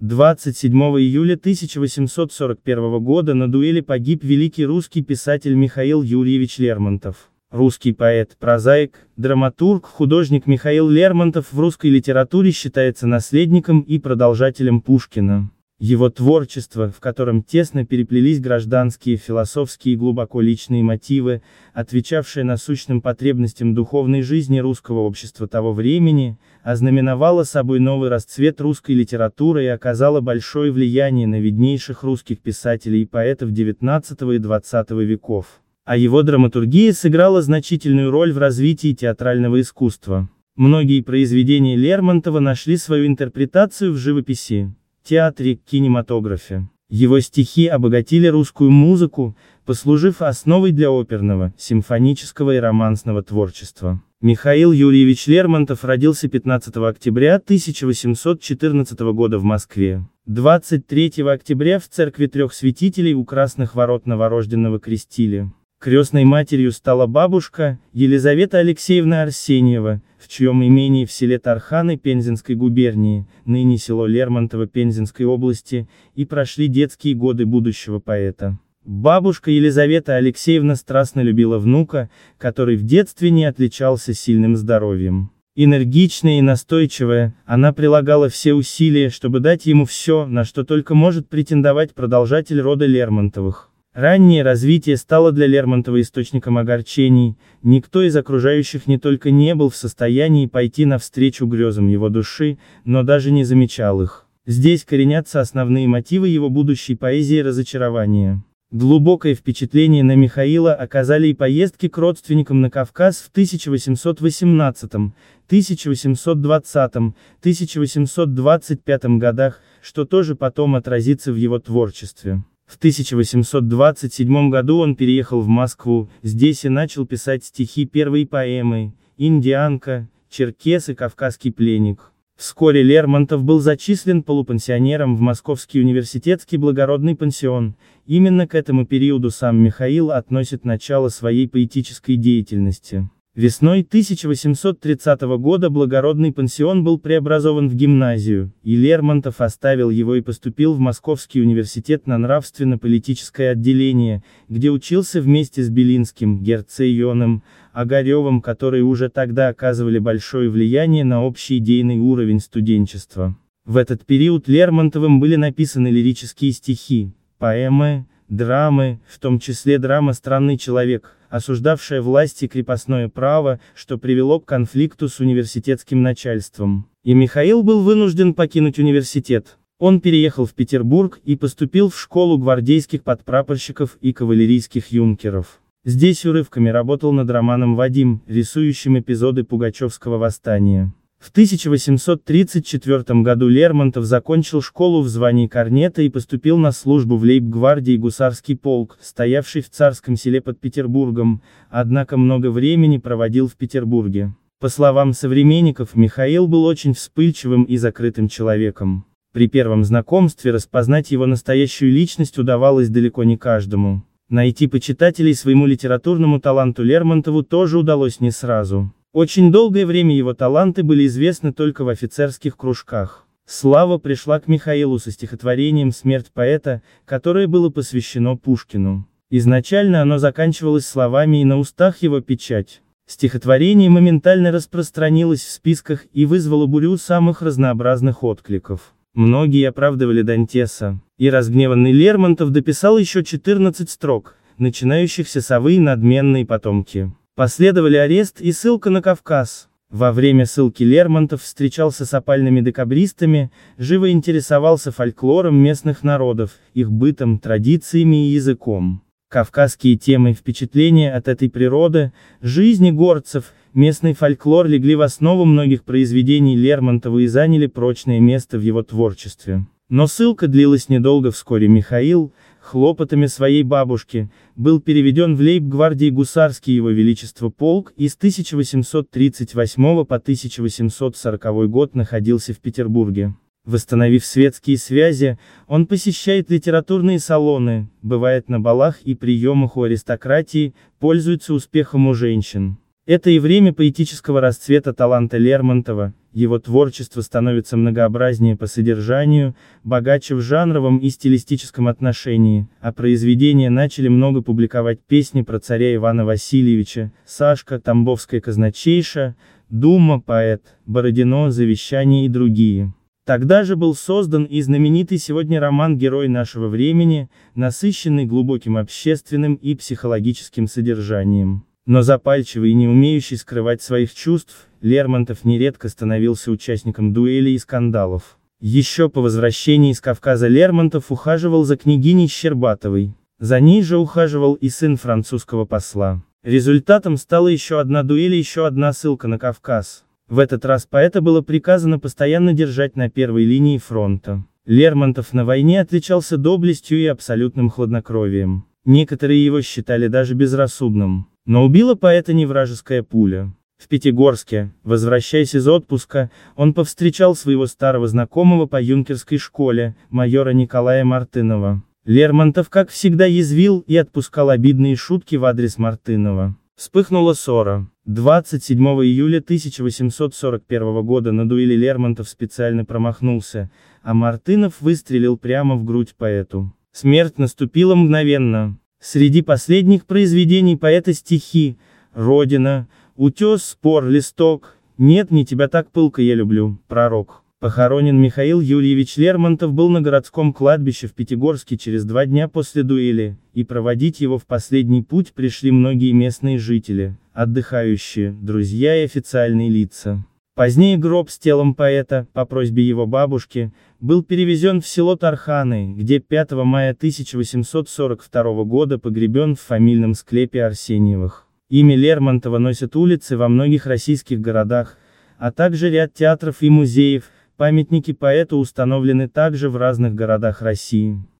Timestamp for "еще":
242.98-243.24, 328.60-329.08, 337.48-337.80, 338.38-338.66